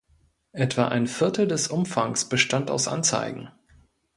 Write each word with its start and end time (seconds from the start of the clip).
Etwa 0.53 0.87
ein 0.87 1.05
Viertel 1.05 1.47
des 1.47 1.67
Umfangs 1.67 2.25
bestand 2.27 2.71
aus 2.71 2.87
Anzeigen. 2.87 3.49